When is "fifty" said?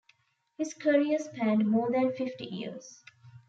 2.15-2.45